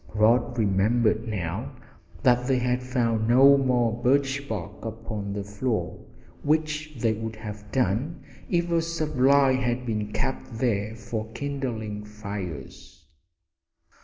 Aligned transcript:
Rod 0.15 0.57
remembered 0.57 1.27
now 1.27 1.73
that 2.23 2.47
they 2.47 2.57
had 2.57 2.81
found 2.81 3.27
no 3.27 3.55
more 3.55 4.01
birch 4.01 4.49
bark 4.49 4.83
upon 4.83 5.31
the 5.33 5.43
floor, 5.43 6.03
which 6.41 6.95
they 6.97 7.13
would 7.13 7.35
have 7.35 7.71
done 7.71 8.19
if 8.49 8.71
a 8.71 8.81
supply 8.81 9.51
had 9.53 9.85
been 9.85 10.11
kept 10.11 10.57
there 10.57 10.95
for 10.95 11.31
kindling 11.33 12.03
fires. 12.03 13.05